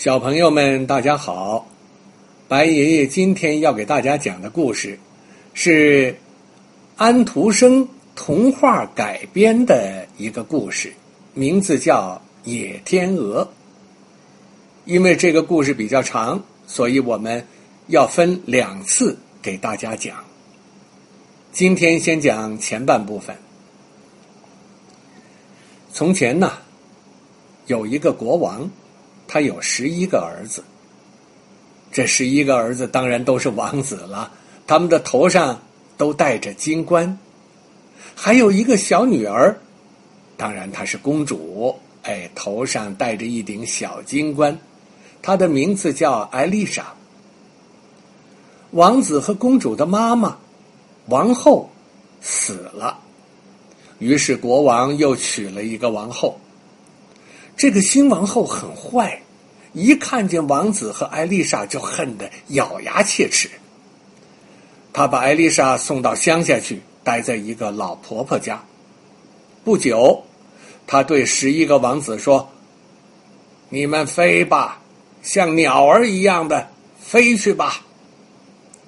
[0.00, 1.68] 小朋友们，大家好！
[2.48, 4.98] 白爷爷今天要给大家讲的故事，
[5.52, 6.16] 是
[6.96, 10.90] 安徒生童话改编的一个故事，
[11.34, 12.18] 名字叫
[12.50, 13.44] 《野天鹅》。
[14.86, 17.46] 因为这个故事比较长，所以我们
[17.88, 20.16] 要分两次给大家讲。
[21.52, 23.36] 今天先讲前半部分。
[25.92, 26.54] 从前呢，
[27.66, 28.66] 有一个国王。
[29.32, 30.64] 他有十一个儿子，
[31.92, 34.28] 这十一个儿子当然都是王子了，
[34.66, 35.62] 他们的头上
[35.96, 37.16] 都戴着金冠，
[38.16, 39.56] 还有一个小女儿，
[40.36, 44.58] 当然她是公主，哎，头上戴着一顶小金冠，
[45.22, 46.92] 她的名字叫艾丽莎。
[48.72, 50.36] 王子和公主的妈妈，
[51.06, 51.70] 王后
[52.20, 52.98] 死了，
[54.00, 56.36] 于是国王又娶了一个王后。
[57.60, 59.20] 这个新王后很坏，
[59.74, 63.50] 一看见王子和艾丽莎就恨得咬牙切齿。
[64.94, 68.64] 她把艾丽莎送到乡下去，待在一个老婆婆家。
[69.62, 70.24] 不久，
[70.86, 72.50] 她对十一个王子说
[73.68, 74.80] ：“你们飞吧，
[75.22, 76.66] 像鸟儿一样的
[76.98, 77.84] 飞去吧。”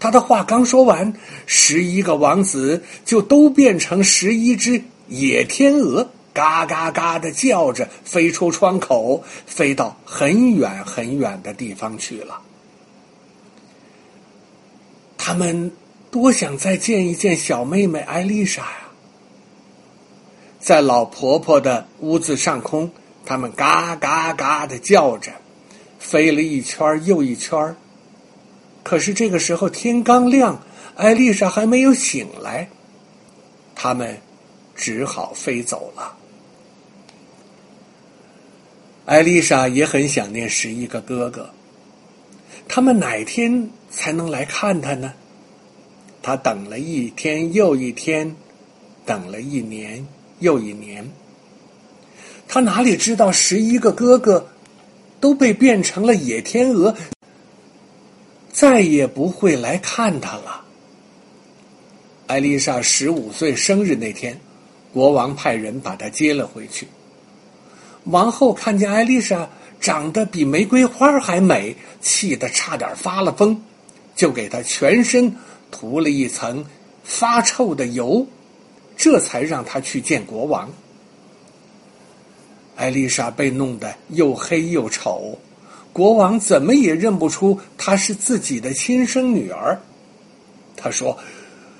[0.00, 1.12] 他的话刚说完，
[1.46, 6.10] 十一个王子就都变成十一只野天鹅。
[6.36, 12.42] 嘎嘎嘎的叫着，飞出窗口，飞到很远很远的地方去了。
[15.16, 15.72] 他们
[16.10, 18.80] 多想再见一见小妹妹艾丽莎呀！
[20.60, 22.90] 在老婆婆的屋子上空，
[23.24, 25.32] 他们嘎嘎嘎的叫着，
[25.98, 27.74] 飞了一圈又一圈。
[28.82, 30.60] 可是这个时候天刚亮，
[30.96, 32.68] 艾丽莎还没有醒来，
[33.74, 34.20] 他们
[34.74, 36.14] 只好飞走了。
[39.06, 41.48] 艾丽莎也很想念十一个哥哥，
[42.66, 45.14] 他们哪天才能来看她呢？
[46.20, 48.34] 她等了一天又一天，
[49.04, 50.04] 等了一年
[50.40, 51.08] 又一年。
[52.48, 54.48] 他哪里知道十一个哥哥
[55.20, 56.96] 都被变成了野天鹅，
[58.52, 60.64] 再也不会来看他了。
[62.26, 64.36] 艾丽莎十五岁生日那天，
[64.92, 66.88] 国王派人把她接了回去。
[68.06, 69.48] 王后看见艾丽莎
[69.80, 73.60] 长得比玫瑰花还美，气得差点发了疯，
[74.14, 75.34] 就给她全身
[75.70, 76.64] 涂了一层
[77.02, 78.26] 发臭的油，
[78.96, 80.70] 这才让她去见国王。
[82.76, 85.38] 艾丽莎被弄得又黑又丑，
[85.92, 89.80] 国王怎么也认不出她是自己的亲生女儿。
[90.76, 91.16] 他说：“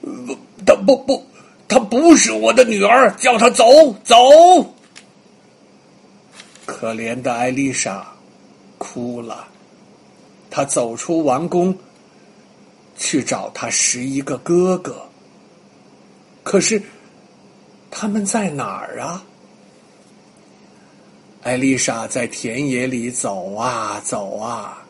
[0.00, 1.24] 呃她不不，
[1.68, 3.64] 她不是我的女儿，叫她走
[4.02, 4.16] 走。”
[6.68, 8.06] 可怜的艾丽莎
[8.76, 9.48] 哭了，
[10.50, 11.74] 她走出王宫，
[12.94, 15.02] 去找她十一个哥哥。
[16.42, 16.80] 可是
[17.90, 19.24] 他们在哪儿啊？
[21.42, 24.86] 艾丽莎在田野里走啊走啊，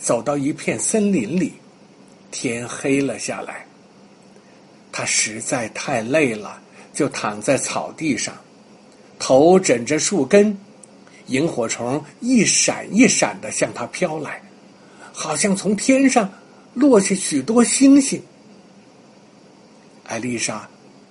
[0.00, 1.52] 走到一片森林里，
[2.32, 3.64] 天黑了下来。
[4.90, 6.60] 她实在太累了，
[6.92, 8.34] 就躺在草地上，
[9.20, 10.58] 头枕着树根。
[11.30, 14.42] 萤火虫一闪一闪的向他飘来，
[15.12, 16.28] 好像从天上
[16.74, 18.20] 落下许多星星。
[20.04, 20.68] 艾丽莎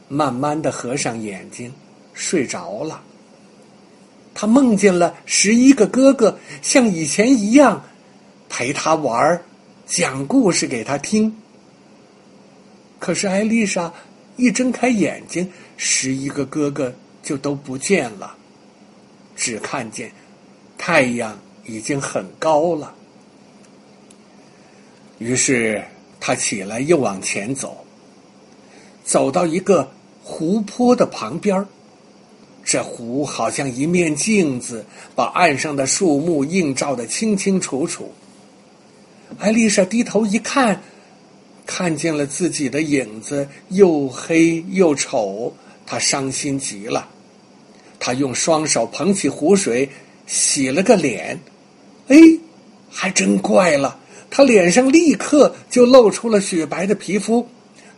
[0.09, 1.73] 慢慢的合上眼睛，
[2.13, 3.01] 睡着了。
[4.33, 7.81] 她梦见了十一个哥哥，像以前一样
[8.49, 9.41] 陪她玩，
[9.85, 11.33] 讲故事给她听。
[12.99, 13.91] 可是艾丽莎
[14.35, 16.93] 一睁开眼睛，十一个哥哥
[17.23, 18.35] 就都不见了。
[19.39, 20.11] 只看见
[20.77, 22.93] 太阳已经很高了，
[25.17, 25.81] 于是
[26.19, 27.85] 他起来又往前走，
[29.05, 29.89] 走到一个
[30.21, 31.65] 湖泊的旁边
[32.65, 34.85] 这湖好像一面镜子，
[35.15, 38.11] 把岸上的树木映照的清清楚楚。
[39.37, 40.81] 艾丽莎低头一看，
[41.65, 45.53] 看见了自己的影子，又黑又丑，
[45.85, 47.07] 她伤心极了。
[47.99, 49.89] 他用双手捧起湖水，
[50.25, 51.39] 洗了个脸，
[52.07, 52.17] 哎，
[52.89, 53.99] 还真怪了，
[54.29, 57.47] 他脸上立刻就露出了雪白的皮肤。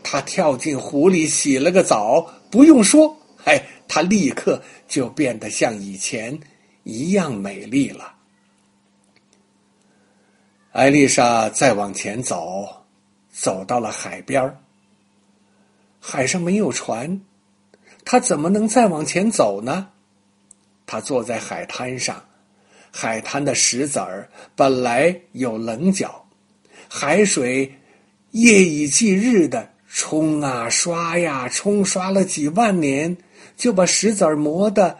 [0.03, 6.37] 他跳进湖里洗了个澡，不用说，哎，他立刻就变得像以前
[6.83, 8.15] 一样美丽了。
[10.71, 12.67] 艾丽莎再往前走，
[13.31, 14.57] 走到了海边
[15.99, 17.21] 海上没有船。
[18.03, 19.89] 他怎么能再往前走呢？
[20.85, 22.21] 他坐在海滩上，
[22.91, 26.25] 海滩的石子儿本来有棱角，
[26.89, 27.73] 海水
[28.31, 33.15] 夜以继日的冲啊刷呀，冲刷了几万年，
[33.55, 34.97] 就把石子儿磨得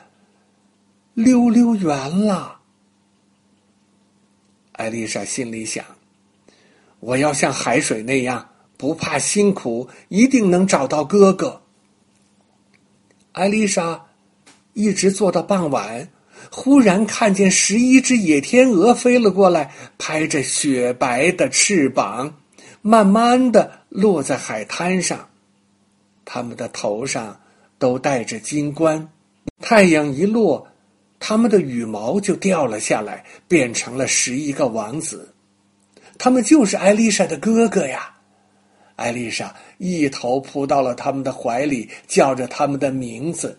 [1.14, 2.60] 溜溜圆了。
[4.74, 5.84] 艾丽莎心里想
[7.02, 11.61] ：“我要像海水那样，不怕辛苦，一定能找到哥哥。”
[13.34, 14.04] 艾丽莎
[14.74, 16.08] 一直坐到傍晚。
[16.50, 22.34] 忽然看见十一只野天鹅飞了过来，拍着雪白的翅膀，
[22.82, 25.30] 慢慢的落在海滩上。
[26.26, 27.40] 它们的头上
[27.78, 29.08] 都戴着金冠，
[29.62, 30.68] 太阳一落，
[31.20, 35.34] 它们的羽毛就掉了下来，变成了十一个王子。
[36.18, 38.16] 他们就是艾丽莎的哥哥呀！
[39.02, 43.58] 艾丽莎一头扑到了他们的怀里，叫着他们的名字。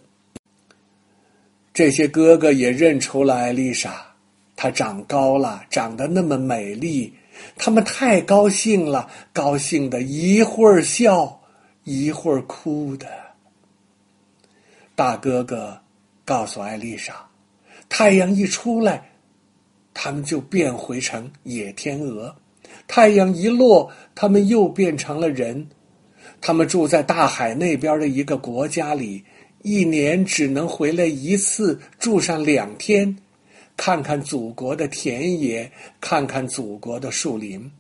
[1.75, 4.07] 这些哥哥也认出了艾丽莎，
[4.55, 7.13] 她长高了，长得那么美丽，
[7.57, 11.41] 他们太高兴了，高兴的一会儿笑，
[11.85, 13.09] 一会儿哭的。
[14.95, 15.81] 大哥哥
[16.25, 17.27] 告诉艾丽莎，
[17.89, 19.11] 太阳一出来，
[19.95, 22.33] 他们就变回成野天鹅；
[22.87, 25.69] 太阳一落，他们又变成了人。
[26.41, 29.25] 他们住在大海那边的一个国家里。
[29.65, 33.17] 一年只能回来一次，住上两天，
[33.77, 35.71] 看看祖国的田野，
[36.01, 37.71] 看看祖国的树林。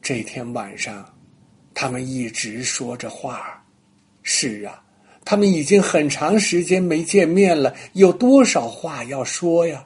[0.00, 1.04] 这天晚上，
[1.74, 3.62] 他们一直说着话。
[4.22, 4.82] 是啊，
[5.22, 9.84] 他们已经很长时间没见面了，有多少话要说呀？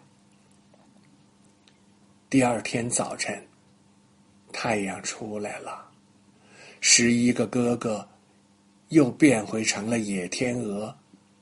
[2.28, 3.40] 第二天早晨，
[4.52, 5.88] 太阳出来了，
[6.80, 8.06] 十一个哥哥。
[8.90, 10.96] 又变回成了野天鹅，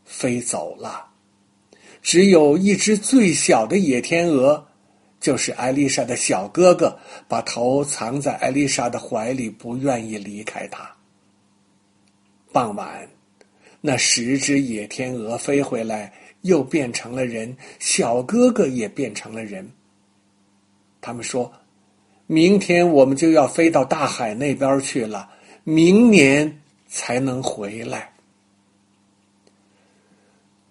[0.07, 1.07] 飞走了。
[2.01, 4.67] 只有一只最小的野天鹅，
[5.21, 6.99] 就是艾丽莎的小哥哥，
[7.29, 10.91] 把头藏在艾丽莎的怀里，不愿意离开她。
[12.51, 13.07] 傍晚，
[13.83, 16.11] 那十只野天鹅飞回来，
[16.41, 19.71] 又变成了人，小哥哥也变成了人。
[21.05, 21.53] 他们说
[22.27, 25.29] ：“明天我们就要飞到大海那边去了，
[25.65, 28.13] 明年。”才能回来，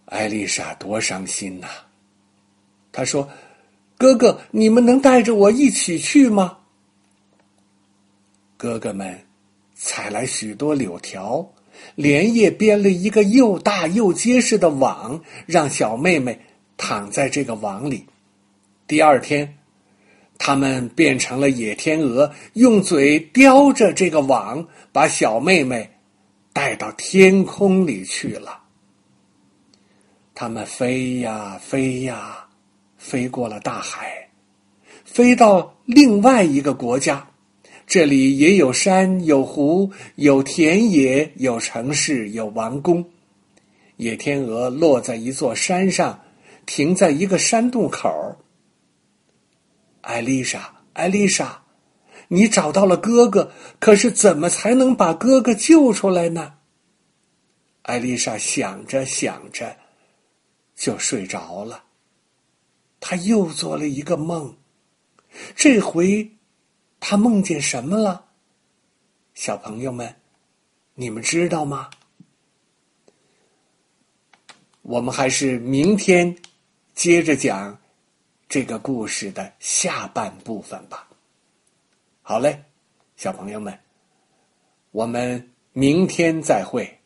[0.06, 1.68] 艾丽莎多伤心呐！
[2.94, 3.28] 她说
[4.00, 6.60] ：“哥哥，你们能带着我一起去吗？”
[8.56, 9.20] 哥哥们
[9.76, 11.46] 采来许多柳条，
[11.96, 16.40] 连夜编了一个又大又结实的网，让小妹妹
[16.78, 18.06] 躺在这个网里。
[18.88, 19.58] 第二天，
[20.46, 25.90] 他们变成了野天鹅，用嘴叼着这个网，把小妹妹。
[26.52, 28.60] 带到天空里去了。
[30.36, 32.46] 他们飞呀飞呀，
[32.98, 34.30] 飞过了大海，
[35.06, 37.26] 飞到另外一个国家。
[37.88, 43.04] 这里也有山，有湖，有田野，有城市，有王宫。
[43.96, 46.20] 野天鹅落在一座山上，
[46.66, 48.12] 停在一个山洞口。
[50.04, 51.64] 艾丽莎，艾丽莎。
[52.30, 56.56] 你找到了哥哥，可是怎么才能把哥哥救出来呢？
[57.84, 59.78] 艾丽莎想着想着，
[60.76, 61.84] 就睡着了。
[63.00, 64.56] 她又做了一个梦，
[65.56, 66.32] 这回
[67.00, 68.26] 她梦见什么了？
[69.34, 70.16] 小朋友们，
[70.96, 71.90] 你们知道吗？
[74.82, 76.36] 我们还是明天
[76.94, 77.78] 接着讲
[78.54, 81.08] 这个故事的下半部分吧。
[82.22, 82.66] 好嘞，
[83.16, 83.80] 小朋友们，
[84.92, 87.00] 我们明天再会。